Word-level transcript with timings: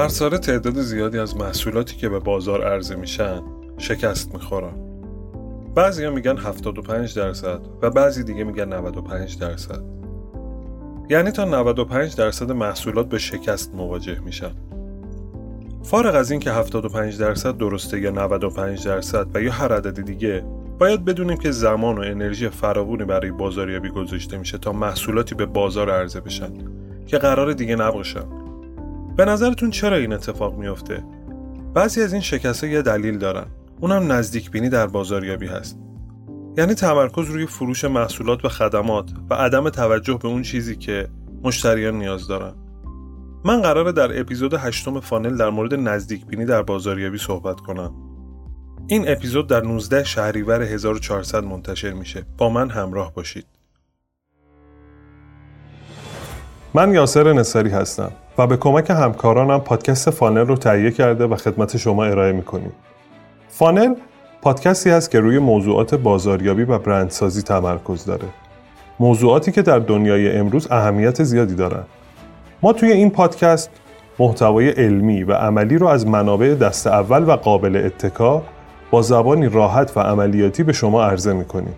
هر 0.00 0.08
ساله 0.08 0.38
تعداد 0.38 0.80
زیادی 0.80 1.18
از 1.18 1.36
محصولاتی 1.36 1.96
که 1.96 2.08
به 2.08 2.18
بازار 2.18 2.64
عرضه 2.64 2.96
میشن 2.96 3.42
شکست 3.78 4.34
می‌خورن. 4.34 4.72
بعضی 5.74 6.08
میگن 6.08 6.38
75 6.38 7.14
درصد 7.14 7.60
و 7.82 7.90
بعضی 7.90 8.24
دیگه 8.24 8.44
میگن 8.44 8.72
95 8.72 9.38
درصد. 9.38 9.80
یعنی 11.10 11.30
تا 11.30 11.44
95 11.44 12.16
درصد 12.16 12.52
محصولات 12.52 13.08
به 13.08 13.18
شکست 13.18 13.74
مواجه 13.74 14.20
میشن. 14.20 14.50
فارغ 15.82 16.14
از 16.14 16.30
این 16.30 16.40
که 16.40 16.50
75 16.50 17.18
درصد 17.18 17.56
درسته 17.56 18.00
یا 18.00 18.10
95 18.10 18.86
درصد 18.86 19.26
و 19.34 19.42
یا 19.42 19.52
هر 19.52 19.72
عدد 19.72 20.04
دیگه 20.04 20.44
باید 20.78 21.04
بدونیم 21.04 21.36
که 21.36 21.50
زمان 21.50 21.98
و 21.98 22.00
انرژی 22.00 22.48
فراوانی 22.48 23.04
برای 23.04 23.30
بازاریابی 23.30 23.88
گذاشته 23.88 24.38
میشه 24.38 24.58
تا 24.58 24.72
محصولاتی 24.72 25.34
به 25.34 25.46
بازار 25.46 25.90
عرضه 25.90 26.20
بشن 26.20 26.52
که 27.06 27.18
قرار 27.18 27.52
دیگه 27.52 27.76
نباشن 27.76 28.39
به 29.20 29.26
نظرتون 29.26 29.70
چرا 29.70 29.96
این 29.96 30.12
اتفاق 30.12 30.54
میافته؟ 30.54 31.04
بعضی 31.74 32.02
از 32.02 32.12
این 32.12 32.22
شکست 32.22 32.64
یه 32.64 32.82
دلیل 32.82 33.18
دارن. 33.18 33.46
اونم 33.80 34.12
نزدیک 34.12 34.50
بینی 34.50 34.68
در 34.68 34.86
بازاریابی 34.86 35.46
هست. 35.46 35.78
یعنی 36.58 36.74
تمرکز 36.74 37.26
روی 37.30 37.46
فروش 37.46 37.84
محصولات 37.84 38.44
و 38.44 38.48
خدمات 38.48 39.10
و 39.30 39.34
عدم 39.34 39.70
توجه 39.70 40.18
به 40.22 40.28
اون 40.28 40.42
چیزی 40.42 40.76
که 40.76 41.08
مشتریان 41.42 41.98
نیاز 41.98 42.28
دارن. 42.28 42.54
من 43.44 43.62
قراره 43.62 43.92
در 43.92 44.20
اپیزود 44.20 44.54
هشتم 44.54 45.00
فانل 45.00 45.36
در 45.36 45.50
مورد 45.50 45.74
نزدیک 45.74 46.26
بینی 46.26 46.44
در 46.44 46.62
بازاریابی 46.62 47.18
صحبت 47.18 47.60
کنم. 47.60 47.94
این 48.86 49.08
اپیزود 49.08 49.46
در 49.46 49.62
19 49.62 50.04
شهریور 50.04 50.62
1400 50.62 51.44
منتشر 51.44 51.92
میشه. 51.92 52.26
با 52.38 52.50
من 52.50 52.70
همراه 52.70 53.14
باشید. 53.14 53.46
من 56.74 56.94
یاسر 56.94 57.32
نصاری 57.32 57.70
هستم. 57.70 58.12
و 58.40 58.46
به 58.46 58.56
کمک 58.56 58.90
همکارانم 58.90 59.60
پادکست 59.60 60.10
فانل 60.10 60.46
رو 60.46 60.56
تهیه 60.56 60.90
کرده 60.90 61.26
و 61.26 61.36
خدمت 61.36 61.76
شما 61.76 62.04
ارائه 62.04 62.32
می‌کنیم. 62.32 62.72
فانل 63.48 63.94
پادکستی 64.42 64.90
است 64.90 65.10
که 65.10 65.20
روی 65.20 65.38
موضوعات 65.38 65.94
بازاریابی 65.94 66.62
و 66.62 66.78
برندسازی 66.78 67.42
تمرکز 67.42 68.04
داره. 68.04 68.24
موضوعاتی 69.00 69.52
که 69.52 69.62
در 69.62 69.78
دنیای 69.78 70.36
امروز 70.36 70.68
اهمیت 70.70 71.22
زیادی 71.22 71.54
دارند 71.54 71.86
ما 72.62 72.72
توی 72.72 72.92
این 72.92 73.10
پادکست 73.10 73.70
محتوای 74.18 74.70
علمی 74.70 75.22
و 75.22 75.32
عملی 75.32 75.78
رو 75.78 75.86
از 75.86 76.06
منابع 76.06 76.54
دست 76.54 76.86
اول 76.86 77.28
و 77.28 77.36
قابل 77.36 77.76
اتکا 77.76 78.42
با 78.90 79.02
زبانی 79.02 79.48
راحت 79.48 79.96
و 79.96 80.00
عملیاتی 80.00 80.62
به 80.62 80.72
شما 80.72 81.04
عرضه 81.04 81.32
می‌کنیم 81.32 81.74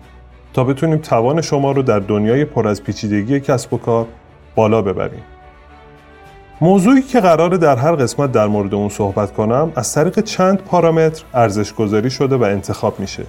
تا 0.53 0.63
بتونیم 0.63 0.97
توان 0.97 1.41
شما 1.41 1.71
رو 1.71 1.81
در 1.81 1.99
دنیای 1.99 2.45
پر 2.45 2.67
از 2.67 2.83
پیچیدگی 2.83 3.39
کسب 3.39 3.73
و 3.73 3.77
کار 3.77 4.05
بالا 4.55 4.81
ببریم. 4.81 5.23
موضوعی 6.63 7.01
که 7.01 7.19
قراره 7.19 7.57
در 7.57 7.75
هر 7.75 7.95
قسمت 7.95 8.31
در 8.31 8.47
مورد 8.47 8.73
اون 8.73 8.89
صحبت 8.89 9.33
کنم 9.33 9.71
از 9.75 9.93
طریق 9.93 10.19
چند 10.19 10.61
پارامتر 10.61 11.23
ارزش 11.33 11.73
گذاری 11.73 12.09
شده 12.09 12.35
و 12.35 12.43
انتخاب 12.43 12.99
میشه 12.99 13.23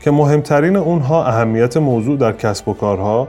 که 0.00 0.10
مهمترین 0.10 0.76
اونها 0.76 1.24
اهمیت 1.26 1.76
موضوع 1.76 2.16
در 2.16 2.32
کسب 2.32 2.68
و 2.68 2.74
کارها 2.74 3.28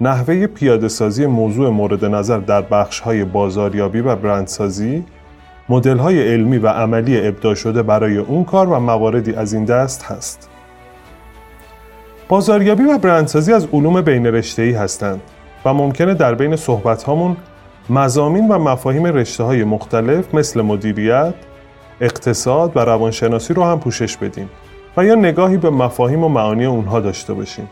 نحوه 0.00 0.46
پیاده 0.46 0.88
سازی 0.88 1.26
موضوع 1.26 1.70
مورد 1.70 2.04
نظر 2.04 2.38
در 2.38 2.62
بخش 2.62 3.00
های 3.00 3.24
بازاریابی 3.24 4.00
و 4.00 4.16
برندسازی 4.16 5.04
مدل 5.68 5.96
های 5.96 6.32
علمی 6.32 6.58
و 6.58 6.68
عملی 6.68 7.26
ابداع 7.28 7.54
شده 7.54 7.82
برای 7.82 8.16
اون 8.16 8.44
کار 8.44 8.68
و 8.68 8.80
مواردی 8.80 9.34
از 9.34 9.52
این 9.52 9.64
دست 9.64 10.04
هست. 10.04 10.48
بازاریابی 12.28 12.82
و 12.82 12.98
برندسازی 12.98 13.52
از 13.52 13.66
علوم 13.72 14.00
بین 14.00 14.42
ای 14.58 14.72
هستند 14.72 15.20
و 15.64 15.74
ممکنه 15.74 16.14
در 16.14 16.34
بین 16.34 16.56
صحبت 16.56 17.02
هامون 17.02 17.36
مزامین 17.90 18.48
و 18.48 18.58
مفاهیم 18.58 19.04
رشته 19.06 19.44
های 19.44 19.64
مختلف 19.64 20.34
مثل 20.34 20.62
مدیریت، 20.62 21.34
اقتصاد 22.00 22.76
و 22.76 22.80
روانشناسی 22.80 23.54
رو 23.54 23.64
هم 23.64 23.80
پوشش 23.80 24.16
بدیم 24.16 24.50
و 24.96 25.04
یا 25.04 25.14
نگاهی 25.14 25.56
به 25.56 25.70
مفاهیم 25.70 26.24
و 26.24 26.28
معانی 26.28 26.64
اونها 26.64 27.00
داشته 27.00 27.34
باشیم. 27.34 27.68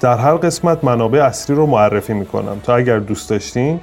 در 0.00 0.16
هر 0.16 0.34
قسمت 0.34 0.84
منابع 0.84 1.24
اصلی 1.24 1.56
رو 1.56 1.66
معرفی 1.66 2.12
می‌کنم 2.12 2.60
تا 2.62 2.76
اگر 2.76 2.98
دوست 2.98 3.30
داشتین 3.30 3.80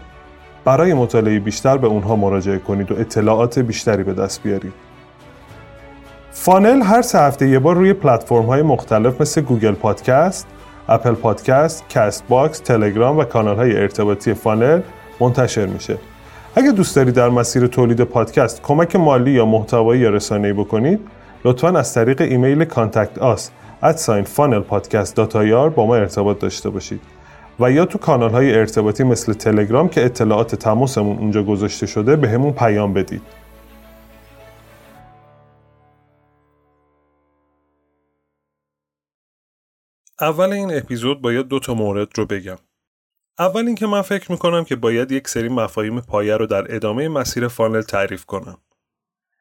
برای 0.66 0.94
مطالعه 0.94 1.40
بیشتر 1.40 1.78
به 1.78 1.88
اونها 1.88 2.16
مراجعه 2.16 2.57
کنید 2.57 2.91
و 2.91 3.00
اطلاعات 3.00 3.59
بیشتری 3.59 4.03
به 4.03 4.13
دست 4.13 4.44
بیارید. 4.44 4.74
Funnel 6.31 6.81
هر 6.81 7.02
سه 7.02 7.19
هفته 7.19 7.50
یه 7.50 7.59
بار 7.59 7.75
روی 7.75 7.94
پلتفرم 7.94 8.46
های 8.46 8.62
مختلف 8.62 9.22
مثل 9.22 9.41
Google 9.42 9.72
Podcast، 9.72 10.47
Apple 10.90 11.14
Podcast، 11.14 11.90
Castbox، 11.90 12.59
تلگرام 12.59 13.18
و 13.18 13.24
کانال 13.24 13.56
های 13.56 13.78
ارتباطی 13.78 14.34
Funnel 14.34 14.81
منتشر 15.22 15.66
میشه. 15.66 15.98
اگه 16.56 16.72
دوست 16.72 16.96
دارید 16.96 17.16
در 17.16 17.30
مسیر 17.30 17.68
تولید 17.68 18.02
پادکست 18.02 18.62
کمک 18.62 18.96
مالی 18.96 19.32
یا 19.32 19.46
محتوایی 19.46 20.02
یا 20.02 20.09
رسانه‌ای 20.09 20.54
بکنید، 20.54 21.00
لطفا 21.46 21.70
از 21.70 21.94
طریق 21.94 22.22
ایمیل 22.22 22.66
contact 22.66 23.18
us 23.18 23.52
at 23.84 23.97
sign 23.97 24.24
Funnel 24.24 24.59
Podcast 24.59 25.19
با 25.76 25.86
ما 25.86 25.96
ارتباط 25.96 26.40
داشته 26.40 26.70
باشید. 26.70 27.02
و 27.60 27.72
یا 27.72 27.86
تو 27.86 27.98
کانال 27.98 28.30
های 28.30 28.56
ارتباطی 28.56 29.04
مثل 29.04 29.34
تلگرام 29.34 29.90
که 29.90 30.06
اطلاعات 30.06 30.56
تماسمون 30.56 31.18
اونجا 31.18 31.44
گذاشته 31.44 31.86
شده 31.86 32.16
بهمون 32.16 32.53
پیام 32.54 32.94
بدید. 32.94 33.22
اول 40.22 40.54
این 40.54 40.78
اپیزود 40.78 41.22
باید 41.22 41.48
دو 41.48 41.60
تا 41.60 41.74
مورد 41.74 42.08
رو 42.18 42.26
بگم. 42.26 42.58
اول 43.40 43.66
اینکه 43.66 43.88
من 43.88 44.02
فکر 44.02 44.31
می‌کنم 44.31 44.64
که 44.64 44.75
باید 44.75 45.12
یک 45.12 45.28
سری 45.28 45.50
مفاهیم 45.50 46.02
پایه 46.02 46.38
رو 46.38 46.46
در 46.46 46.75
ادامه 46.75 47.08
مسیر 47.08 47.47
فانل 47.47 47.81
تعریف 47.81 48.25
کنم 48.25 48.58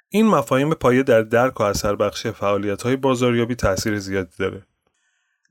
این 0.09 0.27
مفاهیم 0.27 0.75
پایه 0.75 1.03
در 1.03 1.23
درک 1.23 1.61
و 1.61 1.63
اثر 1.63 1.97
بخش 1.97 2.27
فعالیت 2.27 2.83
های 2.83 2.97
بازاریابی 2.97 3.55
تاثیر 3.55 3.99
زیادی 3.99 4.37
داره. 4.39 4.67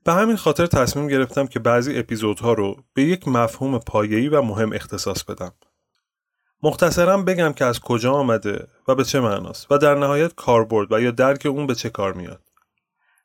به 0.04 0.12
همین 0.12 0.36
خاطر 0.36 0.66
تصمیم 0.66 1.08
گرفتم 1.08 1.46
که 1.46 1.58
بعضی 1.58 1.98
اپیزودها 1.98 2.52
رو 2.52 2.76
به 2.94 3.02
یک 3.02 3.28
مفهوم 3.28 3.78
پایه‌ای 3.78 4.28
و 4.28 4.42
مهم 4.42 4.72
اختصاص 4.72 5.24
بدم. 5.24 5.52
مختصرا 6.62 7.22
بگم 7.22 7.52
که 7.52 7.64
از 7.64 7.80
کجا 7.80 8.12
آمده 8.12 8.68
و 8.88 8.94
به 8.94 9.04
چه 9.04 9.20
معناست 9.20 9.72
و 9.72 9.78
در 9.78 9.94
نهایت 9.94 10.34
کاربرد 10.34 10.92
و 10.92 11.00
یا 11.00 11.10
درک 11.10 11.46
اون 11.46 11.66
به 11.66 11.74
چه 11.74 11.90
کار 11.90 12.12
میاد. 12.12 12.49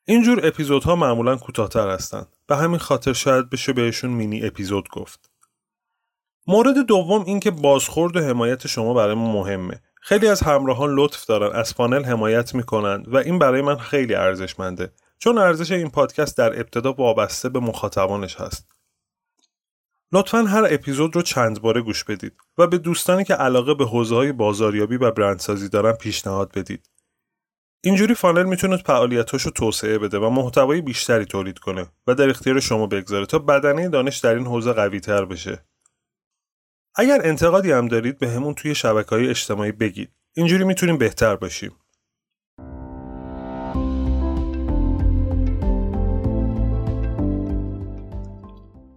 اینجور 0.06 0.48
اپیزودها 0.48 0.96
معمولا 0.96 1.36
کوتاهتر 1.36 1.90
هستند. 1.90 2.36
به 2.48 2.56
همین 2.56 2.80
خاطر 2.80 3.14
شاید 3.14 3.50
بشه 3.50 3.74
بهشون 3.74 4.10
مینی 4.10 4.46
اپیزود 4.46 4.90
گفت. 4.90 5.32
مورد 6.48 6.78
دوم 6.78 7.24
این 7.26 7.40
که 7.40 7.52
بازخورد 7.52 8.16
و 8.16 8.20
حمایت 8.20 8.68
شما 8.68 8.94
برای 8.94 9.16
ما 9.16 9.32
مهمه 9.32 9.82
خیلی 10.02 10.28
از 10.28 10.42
همراهان 10.42 10.96
لطف 10.96 11.26
دارن 11.26 11.60
از 11.60 11.76
پانل 11.76 12.04
حمایت 12.04 12.56
می‌کنن 12.56 13.04
و 13.08 13.18
این 13.18 13.40
برای 13.40 13.62
من 13.62 13.78
خیلی 13.78 14.16
ارزشمنده 14.16 14.92
چون 15.20 15.38
ارزش 15.38 15.72
این 15.72 15.90
پادکست 15.90 16.38
در 16.38 16.60
ابتدا 16.60 16.94
وابسته 16.94 17.50
به 17.50 17.60
مخاطبانش 17.60 18.36
هست 18.36 18.68
لطفا 20.12 20.38
هر 20.38 20.68
اپیزود 20.70 21.16
رو 21.16 21.22
چند 21.22 21.62
باره 21.62 21.82
گوش 21.82 22.04
بدید 22.04 22.34
و 22.58 22.68
به 22.68 22.78
دوستانی 22.78 23.24
که 23.24 23.34
علاقه 23.34 23.74
به 23.74 23.86
حوزه 23.86 24.16
های 24.16 24.32
بازاریابی 24.32 24.98
و 24.98 25.12
برندسازی 25.12 25.70
دارن 25.70 25.92
پیشنهاد 25.92 26.52
بدید 26.52 26.90
اینجوری 27.86 28.16
فانل 28.16 28.44
می‌تونه 28.44 28.78
فعالیتاش 28.78 29.42
رو 29.42 29.52
توسعه 29.52 29.98
بده 29.98 30.20
و 30.20 30.30
محتوای 30.30 30.82
بیشتری 30.82 31.26
تولید 31.26 31.60
کنه 31.60 31.88
و 32.08 32.16
در 32.16 32.30
اختیار 32.30 32.60
شما 32.60 32.88
بگذاره 32.88 33.26
تا 33.26 33.40
بدنه 33.40 33.90
دانش 33.90 34.18
در 34.18 34.36
این 34.36 34.46
حوزه 34.46 34.74
قوی 34.74 35.00
تر 35.00 35.26
بشه. 35.26 35.66
اگر 36.96 37.22
انتقادی 37.24 37.72
هم 37.72 37.88
دارید 37.88 38.20
به 38.20 38.30
همون 38.30 38.54
توی 38.54 38.76
شبکه 38.76 39.10
های 39.10 39.30
اجتماعی 39.30 39.72
بگید. 39.72 40.12
اینجوری 40.34 40.64
می‌تونیم 40.64 40.98
بهتر 40.98 41.36
باشیم. 41.36 41.72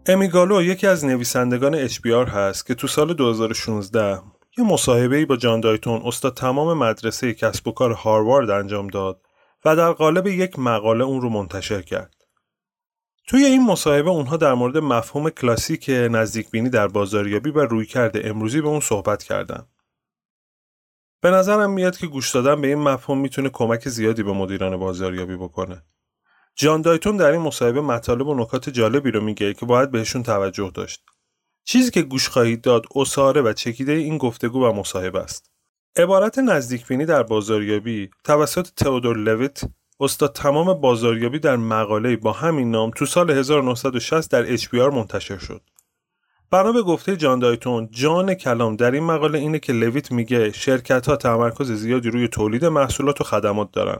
امیگالو 0.06 0.62
یکی 0.62 0.87
از 0.87 1.05
نویسندگان 1.05 1.88
HBR 1.88 2.29
هست 2.29 2.67
که 2.67 2.75
تو 2.75 2.87
سال 2.87 3.14
2016 3.14 4.19
یه 4.58 4.64
مصاحبه‌ای 4.64 5.25
با 5.25 5.37
جان 5.37 5.60
دایتون 5.60 6.02
استاد 6.05 6.34
تمام 6.34 6.78
مدرسه 6.78 7.34
کسب 7.34 7.69
و 7.69 7.72
کار 7.72 7.93
هاروارد 7.93 8.50
انجام 8.50 8.87
داد 8.87 9.20
و 9.64 9.76
در 9.76 9.93
قالب 9.93 10.26
یک 10.26 10.58
مقاله 10.58 11.05
اون 11.05 11.20
رو 11.20 11.28
منتشر 11.28 11.82
کرد. 11.82 12.14
توی 13.26 13.44
این 13.44 13.66
مصاحبه 13.66 14.10
اونها 14.10 14.37
در 14.37 14.55
مورد 14.55 14.78
مفهوم 14.78 15.31
کلاسیک 15.31 15.90
نزدیک 15.90 16.50
بینی 16.50 16.70
در 16.70 16.88
بازاریابی 16.88 17.50
و 17.50 17.60
رویکرد 17.60 18.26
امروزی 18.26 18.60
به 18.60 18.69
اون 18.69 18.81
صحبت 18.81 19.22
کردن. 19.22 19.66
به 21.20 21.31
نظرم 21.31 21.70
میاد 21.70 21.96
که 21.96 22.06
گوش 22.06 22.31
دادن 22.31 22.60
به 22.60 22.69
این 22.69 22.78
مفهوم 22.78 23.19
می‌تونه 23.19 23.49
کمک 23.49 23.88
زیادی 23.88 24.22
به 24.22 24.32
مدیران 24.32 24.76
بازاریابی 24.76 25.37
بکنه. 25.37 25.82
جان 26.56 26.82
دایتون 26.82 27.16
در 27.16 27.32
این 27.32 27.43
مصاحبه 27.43 27.81
مطالب 27.81 28.26
و 28.26 28.34
نکات 28.34 28.70
جالبی 28.70 29.10
رو 29.10 29.20
میگه 29.20 29.55
که 29.55 29.66
باید 29.66 29.90
بهشون 29.90 30.22
توجه 30.22 30.70
داشت. 30.75 31.05
چیزی 31.70 31.91
که 31.91 32.03
گوش 32.03 32.29
خواهید 32.29 32.61
داد 32.61 32.87
اصاره 32.97 33.43
و 33.43 33.53
چکیده 33.53 33.93
این 33.93 34.19
گفتگو 34.19 34.65
و 34.65 34.73
مصاحبه 34.73 35.20
است. 35.20 35.50
عبارت 35.97 36.38
نزدیک 36.38 36.87
بینی 36.87 37.06
در 37.06 37.23
بازاریابی 37.23 38.11
توسط 38.25 38.69
تئودور 38.76 39.17
لویت 39.17 39.61
استاد 40.00 40.32
تمام 40.32 40.81
بازاریابی 40.81 41.38
در 41.38 41.56
مقاله 41.56 42.17
با 42.17 42.32
همین 42.32 42.70
نام 42.70 42.91
تو 42.91 43.06
سال 43.06 43.31
1960 43.31 44.31
در 44.31 44.56
HBR 44.56 44.94
منتشر 44.94 45.38
شد. 45.38 45.62
بنا 46.50 46.73
به 46.73 46.82
گفته 46.82 47.17
جان 47.17 47.38
دایتون 47.38 47.88
جان 47.91 48.35
کلام 48.35 48.76
در 48.76 48.91
این 48.91 49.05
مقاله 49.05 49.38
اینه 49.38 49.59
که 49.59 49.73
لویت 49.73 50.12
میگه 50.12 50.53
شرکت 50.53 51.06
ها 51.06 51.17
تمرکز 51.17 51.73
زیادی 51.73 52.11
روی 52.11 52.29
تولید 52.29 52.65
محصولات 52.65 53.20
و 53.20 53.25
خدمات 53.25 53.73
دارن 53.73 53.99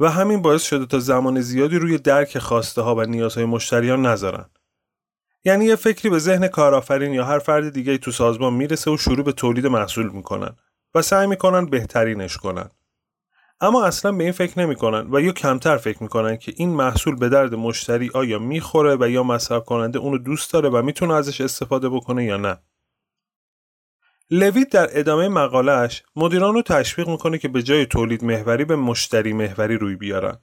و 0.00 0.10
همین 0.10 0.42
باعث 0.42 0.62
شده 0.62 0.86
تا 0.86 0.98
زمان 0.98 1.40
زیادی 1.40 1.78
روی 1.78 1.98
درک 1.98 2.38
خواسته 2.38 2.82
ها 2.82 2.94
و 2.94 3.02
نیازهای 3.02 3.46
مشتریان 3.46 4.06
نذارن 4.06 4.46
یعنی 5.44 5.64
یه 5.64 5.76
فکری 5.76 6.10
به 6.10 6.18
ذهن 6.18 6.48
کارآفرین 6.48 7.12
یا 7.12 7.24
هر 7.24 7.38
فرد 7.38 7.72
دیگه 7.72 7.98
تو 7.98 8.10
سازمان 8.10 8.54
می‌رسه 8.54 8.90
و 8.90 8.96
شروع 8.96 9.24
به 9.24 9.32
تولید 9.32 9.66
محصول 9.66 10.08
می‌کنن 10.08 10.56
و 10.94 11.02
سعی 11.02 11.26
می‌کنن 11.26 11.66
بهترینش 11.66 12.36
کنن. 12.36 12.68
اما 13.60 13.84
اصلا 13.84 14.12
به 14.12 14.24
این 14.24 14.32
فکر 14.32 14.58
نمی‌کنن 14.58 15.14
و 15.14 15.20
یا 15.20 15.32
کمتر 15.32 15.76
فکر 15.76 16.02
می‌کنن 16.02 16.36
که 16.36 16.52
این 16.56 16.68
محصول 16.68 17.16
به 17.16 17.28
درد 17.28 17.54
مشتری 17.54 18.10
آیا 18.14 18.38
می‌خوره 18.38 18.96
و 19.00 19.08
یا 19.10 19.22
مصرف 19.22 19.64
کننده 19.64 19.98
اونو 19.98 20.18
دوست 20.18 20.52
داره 20.52 20.68
و 20.68 20.82
می‌تونه 20.82 21.14
ازش 21.14 21.40
استفاده 21.40 21.88
بکنه 21.88 22.24
یا 22.24 22.36
نه. 22.36 22.58
لویت 24.30 24.70
در 24.70 24.88
ادامه 24.98 25.28
مقالهش 25.28 26.02
مدیران 26.16 26.54
رو 26.54 26.62
تشویق 26.62 27.08
می‌کنه 27.08 27.38
که 27.38 27.48
به 27.48 27.62
جای 27.62 27.86
تولید 27.86 28.24
محوری 28.24 28.64
به 28.64 28.76
مشتری 28.76 29.32
محوری 29.32 29.78
روی 29.78 29.96
بیارن. 29.96 30.38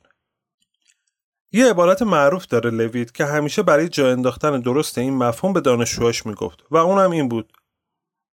یه 1.52 1.70
عبارت 1.70 2.02
معروف 2.02 2.46
داره 2.46 2.70
لویت 2.70 3.14
که 3.14 3.26
همیشه 3.26 3.64
برای 3.64 3.90
جا 3.90 4.12
انداختن 4.12 4.60
درست 4.60 4.98
این 4.98 5.14
مفهوم 5.14 5.54
به 5.54 5.62
دانشجوهاش 5.62 6.26
می‌گفت 6.26 6.64
و 6.72 6.78
اونم 6.78 7.12
این 7.12 7.30
بود. 7.30 7.54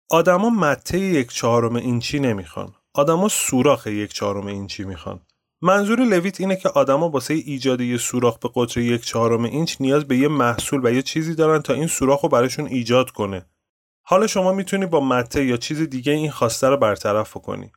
آدما 0.09 0.49
مته 0.49 0.99
یک 0.99 1.31
چهارم 1.31 1.75
اینچی 1.75 2.19
نمی‌خوان. 2.19 2.73
آدما 2.93 3.27
سوراخ 3.27 3.87
یک 3.87 4.13
چهارم 4.13 4.47
اینچی 4.47 4.83
می‌خوان. 4.83 5.19
منظور 5.61 5.99
لویت 5.99 6.41
اینه 6.41 6.55
که 6.55 6.69
آدما 6.69 7.09
واسه 7.09 7.33
ایجاد 7.33 7.81
یه 7.81 7.97
سوراخ 7.97 8.37
به 8.37 8.49
قطر 8.55 8.79
یک 8.79 9.05
چهارم 9.05 9.43
اینچ 9.43 9.75
نیاز 9.79 10.05
به 10.05 10.17
یه 10.17 10.27
محصول 10.27 10.85
و 10.85 10.93
یه 10.93 11.01
چیزی 11.01 11.35
دارن 11.35 11.61
تا 11.61 11.73
این 11.73 11.87
سوراخ 11.87 12.21
رو 12.21 12.29
براشون 12.29 12.67
ایجاد 12.67 13.11
کنه. 13.11 13.45
حالا 14.01 14.27
شما 14.27 14.51
می‌تونی 14.53 14.85
با 14.85 14.99
مته 14.99 15.45
یا 15.45 15.57
چیز 15.57 15.81
دیگه 15.81 16.11
این 16.11 16.31
خواسته 16.31 16.69
رو 16.69 16.77
برطرف 16.77 17.33
کنی. 17.33 17.71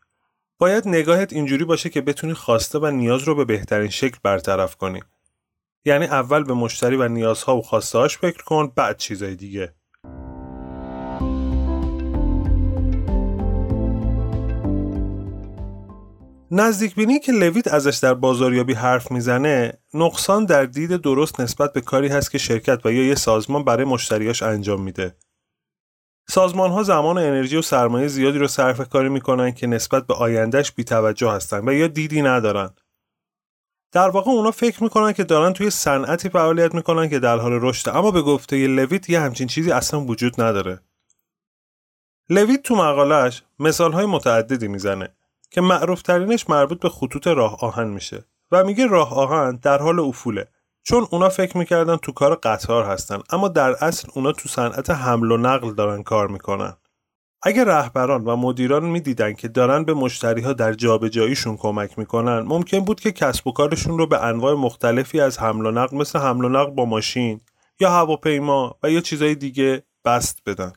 باید 0.59 0.89
نگاهت 0.89 1.33
اینجوری 1.33 1.65
باشه 1.65 1.91
که 1.91 2.01
بتونی 2.01 2.35
خواسته 2.35 2.79
و 2.79 2.87
نیاز 2.87 3.23
رو 3.23 3.35
به 3.35 3.45
بهترین 3.45 3.91
شکل 3.91 4.19
برطرف 4.23 4.77
کنی. 4.77 5.03
یعنی 5.85 6.05
اول 6.05 6.45
به 6.45 6.55
مشتری 6.55 6.97
و 6.97 7.09
نیازها 7.09 7.57
و 7.57 7.63
خواستهاش 7.63 8.19
فکر 8.19 8.45
کن 8.45 8.73
بعد 8.77 8.97
چیزای 8.97 9.37
دیگه. 9.37 9.75
نزدیک 16.51 16.95
بینی 16.95 17.19
که 17.19 17.33
لویت 17.33 17.69
ازش 17.69 17.97
در 17.97 18.15
بازاریابی 18.15 18.73
حرف 18.73 19.11
می‌زنه 19.11 19.73
نقصان 19.95 20.45
در 20.45 20.65
دید 20.65 20.97
درست 20.97 21.41
نسبت 21.41 21.73
به 21.73 21.81
کاری 21.81 22.09
هست 22.09 22.31
که 22.31 22.39
شرکت 22.39 22.87
و 22.87 22.93
یا 22.93 23.07
یه 23.07 23.15
سازمان 23.15 23.65
برای 23.65 23.85
مشتریاش 23.85 24.43
انجام 24.43 24.83
میده. 24.83 25.17
سازمان 26.29 26.71
ها 26.71 26.83
زمان 26.83 27.19
و 27.19 27.21
انرژی 27.21 27.57
و 27.57 27.63
سرمایه 27.63 28.09
زیادی 28.09 28.39
رو 28.39 28.49
صرف 28.49 28.89
کاری 28.89 29.09
می‌کنن 29.09 29.53
که 29.53 29.67
نسبت 29.67 30.07
به 30.07 30.15
آیندهش 30.15 30.73
بیتوجه 30.73 31.31
هستن 31.31 31.69
و 31.69 31.73
یا 31.73 31.87
دیدی 31.87 32.23
ندارن. 32.23 32.71
در 33.93 34.09
واقع 34.09 34.31
اونا 34.31 34.51
فکر 34.51 34.83
می‌کنن 34.83 35.13
که 35.13 35.25
دارن 35.25 35.53
توی 35.53 35.71
صنعتی 35.71 36.29
فعالیت 36.29 36.75
می‌کنن 36.75 37.09
که 37.09 37.19
در 37.19 37.39
حال 37.39 37.53
رشد 37.53 37.89
اما 37.89 38.11
به 38.11 38.23
گفته 38.23 38.67
لویت 38.67 39.11
یه 39.11 39.21
همچین 39.21 39.47
چیزی 39.47 39.73
اصلا 39.73 40.01
وجود 40.01 40.41
نداره. 40.41 40.81
لویت 42.31 42.63
تو 42.63 42.77
مقالهش 42.77 43.43
مثال 43.59 43.93
های 43.93 44.07
متعددی 44.07 44.69
می‌زنه 44.69 45.09
که 45.51 45.61
معروف 45.61 46.03
ترینش 46.03 46.51
مربوط 46.51 46.81
به 46.81 46.89
خطوط 46.89 47.27
راه 47.27 47.57
آهن 47.61 47.89
میشه 47.89 48.25
و 48.51 48.65
میگه 48.65 48.87
راه 48.87 49.15
آهن 49.15 49.57
در 49.57 49.79
حال 49.79 50.01
افوله. 50.01 50.49
چون 50.83 51.07
اونا 51.11 51.29
فکر 51.29 51.59
می‌کردن 51.59 51.97
تو 51.97 52.13
کار 52.13 52.35
قطار 52.35 52.85
هستن 52.85 53.19
اما 53.31 53.49
در 53.49 53.85
اصل 53.85 54.09
اونا 54.15 54.33
تو 54.33 54.49
صنعت 54.49 54.91
حمل 54.91 55.33
و 55.33 55.37
نقل 55.37 55.75
دارن 55.75 56.03
کار 56.03 56.29
می‌کنن. 56.29 56.77
اگر 57.43 57.65
رهبران 57.65 58.25
و 58.25 58.37
مدیران 58.37 58.85
می‌دیدن 58.85 59.33
که 59.33 59.49
دارن 59.49 59.85
به 59.85 59.95
مشتری 59.95 60.43
ها 60.43 60.53
در 60.53 60.73
جابجاییشون 60.73 61.57
کمک 61.57 61.99
می‌کنن 61.99 62.39
ممکن 62.39 62.81
بود 62.81 63.01
که 63.01 63.13
کسب 63.13 63.47
و 63.47 63.53
کارشون 63.53 63.99
رو 63.99 64.07
به 64.07 64.25
انواع 64.25 64.55
مختلفی 64.55 65.21
از 65.21 65.39
حمل 65.39 65.67
و 65.67 65.71
نقل 65.71 65.97
مثل 65.97 66.19
حمل 66.19 66.45
و 66.45 66.49
نقل 66.49 66.71
با 66.71 66.85
ماشین 66.85 67.41
یا 67.81 67.91
هواپیما 67.91 68.79
و 68.83 68.91
یا 68.91 69.01
چیزهای 69.01 69.35
دیگه 69.35 69.83
بست 70.05 70.43
بدن. 70.47 70.73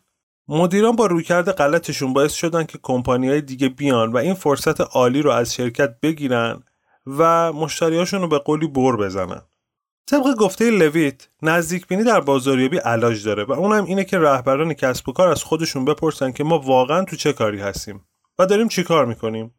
مدیران 0.48 0.96
با 0.96 1.06
رویکرد 1.06 1.52
غلطشون 1.52 2.14
باعث 2.14 2.34
شدن 2.34 2.64
که 2.64 2.80
های 3.08 3.42
دیگه 3.42 3.70
بیان 3.70 4.12
و 4.12 4.18
این 4.18 4.34
فرصت 4.34 4.82
عالی 4.82 5.22
رو 5.22 5.32
از 5.32 5.54
شرکت 5.54 6.00
بگیرن 6.02 6.64
و 7.08 7.54
مشتریاشون 7.54 8.22
رو 8.22 8.28
به 8.28 8.40
قولی 8.40 8.68
بر 8.68 8.96
بزنن. 8.96 9.42
طبق 10.12 10.36
گفته 10.36 10.72
لویت 10.72 11.28
نزدیک 11.42 11.88
بینی 11.88 12.04
در 12.04 12.20
بازاریابی 12.20 12.78
علاج 12.78 13.26
داره 13.26 13.44
و 13.44 13.52
اونم 13.52 13.86
اینه 13.86 14.04
که 14.04 14.20
رهبران 14.20 14.74
کسب 14.74 15.10
و 15.10 15.12
کار 15.12 15.28
از 15.28 15.44
خودشون 15.44 15.86
بپرسن 15.86 16.32
که 16.32 16.44
ما 16.44 16.60
واقعا 16.60 17.04
تو 17.04 17.16
چه 17.16 17.34
کاری 17.34 17.60
هستیم 17.60 18.06
و 18.40 18.46
داریم 18.46 18.68
چی 18.68 18.84
کار 18.84 19.06
می‌کنیم. 19.06 19.54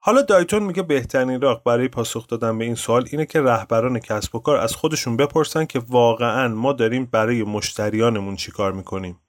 حالا 0.00 0.22
دایتون 0.22 0.62
میگه 0.62 0.82
بهترین 0.82 1.40
راه 1.40 1.64
برای 1.64 1.88
پاسخ 1.88 2.26
دادن 2.26 2.58
به 2.58 2.64
این 2.64 2.74
سوال 2.74 3.08
اینه 3.10 3.26
که 3.26 3.40
رهبران 3.40 3.98
کسب 3.98 4.34
و 4.34 4.38
کار 4.38 4.56
از 4.56 4.74
خودشون 4.74 5.16
بپرسن 5.16 5.64
که 5.64 5.78
واقعا 5.88 6.48
ما 6.48 6.72
داریم 6.72 7.04
برای 7.04 7.42
مشتریانمون 7.42 8.36
چی 8.36 8.52
کار 8.52 8.72
می‌کنیم. 8.72 9.20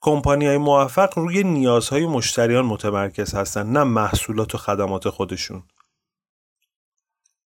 کمپانی 0.00 0.46
های 0.46 0.58
موفق 0.58 1.18
روی 1.18 1.42
نیازهای 1.42 2.06
مشتریان 2.06 2.66
متمرکز 2.66 3.34
هستن 3.34 3.66
نه 3.66 3.84
محصولات 3.84 4.54
و 4.54 4.58
خدمات 4.58 5.08
خودشون. 5.08 5.62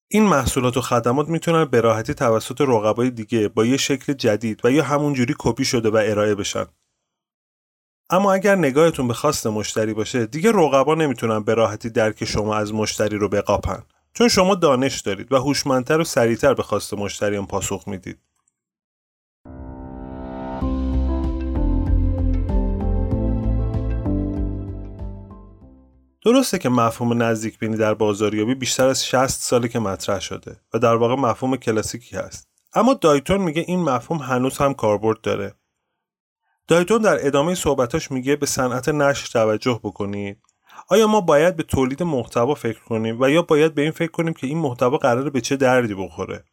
این 0.09 0.23
محصولات 0.23 0.77
و 0.77 0.81
خدمات 0.81 1.29
می‌تونن 1.29 1.65
به 1.65 1.81
راحتی 1.81 2.15
توسط 2.15 2.61
رقبای 2.61 3.11
دیگه 3.11 3.49
با 3.49 3.65
یه 3.65 3.77
شکل 3.77 4.13
جدید 4.13 4.61
و 4.65 4.71
یا 4.71 4.85
همونجوری 4.85 5.35
کپی 5.39 5.65
شده 5.65 5.91
و 5.91 5.97
ارائه 5.97 6.35
بشن. 6.35 6.67
اما 8.11 8.33
اگر 8.33 8.57
نگاهتون 8.57 9.09
به 9.09 9.15
خواست 9.15 9.47
مشتری 9.47 9.95
باشه 9.95 10.27
دیگه 10.27 10.53
رقبا 10.53 10.95
نمی‌تونن 10.95 11.43
به 11.43 11.55
راحتی 11.55 11.91
درک 11.91 12.25
شما 12.25 12.57
از 12.57 12.75
مشتری 12.75 13.17
رو 13.17 13.29
بقاپن 13.29 13.83
چون 14.15 14.29
شما 14.29 14.55
دانش 14.55 15.01
دارید 15.01 15.33
و 15.33 15.37
هوشمندتر 15.37 16.01
و 16.01 16.05
سریعتر 16.05 16.55
به 16.55 16.63
خواست 16.63 16.95
مشتریان 16.95 17.47
پاسخ 17.47 17.85
می‌دید. 17.89 18.19
درسته 26.25 26.59
که 26.59 26.69
مفهوم 26.69 27.23
نزدیک 27.23 27.59
بینی 27.59 27.77
در 27.77 27.95
بازاریابی 27.95 28.55
بیشتر 28.55 28.87
از 28.89 29.07
60 29.07 29.41
ساله 29.41 29.69
که 29.69 29.79
مطرح 29.79 30.21
شده 30.21 30.61
و 30.75 30.79
در 30.79 30.95
واقع 30.95 31.15
مفهوم 31.15 31.57
کلاسیکی 31.57 32.17
هست. 32.17 32.49
اما 32.75 32.95
دایتون 32.95 33.41
میگه 33.41 33.65
این 33.67 33.83
مفهوم 33.83 34.21
هنوز 34.21 34.59
هم 34.59 34.75
کاربرد 34.75 35.21
داره. 35.21 35.55
دایتون 36.69 37.03
در 37.03 37.27
ادامه 37.27 37.55
صحبتاش 37.55 38.11
میگه 38.11 38.37
به 38.37 38.47
صنعت 38.47 38.89
نشر 38.89 39.29
توجه 39.33 39.81
بکنید. 39.83 40.39
آیا 40.89 41.07
ما 41.07 41.21
باید 41.21 41.57
به 41.57 41.63
تولید 41.63 42.03
محتوا 42.03 42.55
فکر 42.55 42.81
کنیم 42.81 43.21
و 43.21 43.31
یا 43.31 43.43
باید 43.43 43.75
به 43.75 43.83
این 43.83 43.91
فکر 43.91 44.11
کنیم 44.11 44.33
که 44.33 44.47
این 44.47 44.59
محتوا 44.59 44.97
قراره 44.97 45.31
به 45.31 45.41
چه 45.41 45.57
دردی 45.57 45.95
بخوره؟ 45.95 46.45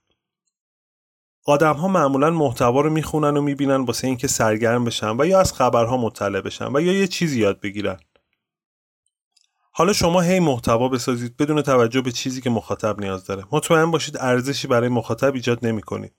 آدم 1.45 1.73
ها 1.73 1.87
معمولا 1.87 2.29
محتوا 2.29 2.81
رو 2.81 2.89
می‌خونن 2.89 3.37
و 3.37 3.41
می‌بینن 3.41 3.81
واسه 3.81 4.07
اینکه 4.07 4.27
سرگرم 4.27 4.85
بشن 4.85 5.15
و 5.19 5.25
یا 5.25 5.39
از 5.39 5.53
خبرها 5.53 5.97
مطلع 5.97 6.41
بشن 6.41 6.75
و 6.75 6.81
یا 6.81 6.93
یه 6.93 7.07
چیزی 7.07 7.39
یاد 7.39 7.61
بگیرن. 7.61 7.99
حالا 9.73 9.93
شما 9.93 10.21
هی 10.21 10.39
محتوا 10.39 10.89
بسازید 10.89 11.37
بدون 11.37 11.61
توجه 11.61 12.01
به 12.01 12.11
چیزی 12.11 12.41
که 12.41 12.49
مخاطب 12.49 13.01
نیاز 13.01 13.25
داره. 13.25 13.43
مطمئن 13.51 13.91
باشید 13.91 14.17
ارزشی 14.19 14.67
برای 14.67 14.89
مخاطب 14.89 15.33
ایجاد 15.33 15.65
نمی 15.65 15.81
کنید. 15.81 16.13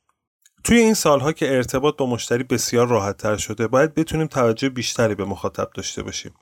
توی 0.65 0.79
این 0.79 0.95
سالها 0.95 1.33
که 1.33 1.57
ارتباط 1.57 1.97
با 1.97 2.07
مشتری 2.07 2.43
بسیار 2.43 2.89
راحت 2.89 3.17
تر 3.17 3.37
شده 3.37 3.67
باید 3.67 3.95
بتونیم 3.95 4.27
توجه 4.27 4.69
بیشتری 4.69 5.15
به 5.15 5.25
مخاطب 5.25 5.71
داشته 5.75 6.03
باشیم. 6.03 6.35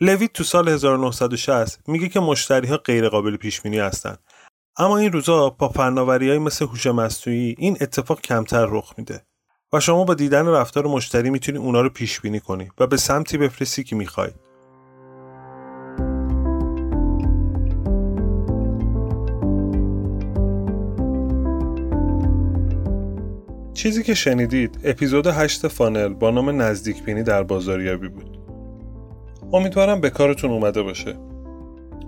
لویت 0.00 0.32
تو 0.32 0.44
سال 0.44 0.68
1960 0.68 1.88
میگه 1.88 2.08
که 2.08 2.20
مشتری 2.20 2.68
ها 2.68 2.76
غیر 2.76 3.08
قابل 3.08 3.36
پیش 3.36 3.60
بینی 3.60 3.78
هستند 3.78 4.18
اما 4.76 4.98
این 4.98 5.12
روزا 5.12 5.50
با 5.50 5.68
فناوری 5.68 6.38
مثل 6.38 6.64
هوش 6.64 6.86
مصنوعی 6.86 7.54
این 7.58 7.76
اتفاق 7.80 8.20
کمتر 8.20 8.66
رخ 8.66 8.94
میده 8.98 9.26
و 9.72 9.80
شما 9.80 10.04
با 10.04 10.14
دیدن 10.14 10.46
رفتار 10.46 10.86
مشتری 10.86 11.30
می‌تونی 11.30 11.58
اونا 11.58 11.80
رو 11.80 11.88
پیش 11.88 12.20
بینی 12.20 12.40
کنی 12.40 12.70
و 12.78 12.86
به 12.86 12.96
سمتی 12.96 13.38
بفرستی 13.38 13.84
که 13.84 13.96
می‌خواید 13.96 14.47
چیزی 23.88 24.02
که 24.02 24.14
شنیدید 24.14 24.78
اپیزود 24.84 25.26
8 25.26 25.68
فانل 25.68 26.08
با 26.08 26.30
نام 26.30 26.62
نزدیک 26.62 27.02
بینی 27.02 27.22
در 27.22 27.42
بازاریابی 27.42 28.08
بود. 28.08 28.38
امیدوارم 29.52 30.00
به 30.00 30.10
کارتون 30.10 30.50
اومده 30.50 30.82
باشه. 30.82 31.14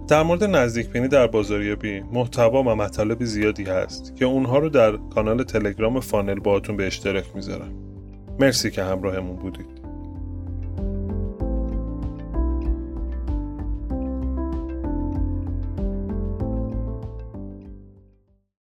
در 0.08 0.22
مورد 0.22 0.44
نزدیک 0.44 0.88
بینی 0.88 1.08
در 1.08 1.26
بازاریابی 1.26 2.00
محتوا 2.00 2.62
و 2.62 2.74
مطالب 2.74 3.24
زیادی 3.24 3.64
هست 3.64 4.16
که 4.16 4.24
اونها 4.24 4.58
رو 4.58 4.68
در 4.68 4.96
کانال 4.96 5.42
تلگرام 5.42 6.00
فانل 6.00 6.38
باهاتون 6.38 6.76
به 6.76 6.86
اشتراک 6.86 7.24
می‌ذارم. 7.34 7.72
مرسی 8.40 8.70
که 8.70 8.82
همراهمون 8.82 9.36
بودید. 9.36 9.79